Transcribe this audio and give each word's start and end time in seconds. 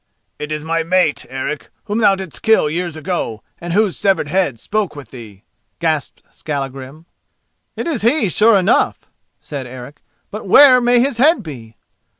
"It 0.39 0.51
is 0.51 0.63
my 0.63 0.81
mate, 0.81 1.27
Eric, 1.29 1.69
whom 1.83 1.99
thou 1.99 2.15
didst 2.15 2.41
kill 2.41 2.71
years 2.71 2.95
ago 2.97 3.43
and 3.59 3.71
whose 3.71 3.95
severed 3.95 4.29
head 4.29 4.59
spoke 4.59 4.95
with 4.95 5.09
thee!" 5.09 5.43
gasped 5.77 6.23
Skallagrim. 6.31 7.05
"It 7.75 7.85
is 7.85 8.01
he, 8.01 8.27
sure 8.27 8.57
enough!" 8.57 9.01
said 9.39 9.67
Eric; 9.67 10.01
"but 10.31 10.47
where 10.47 10.81
may 10.81 10.99
his 10.99 11.17
head 11.17 11.43
be?" 11.43 11.75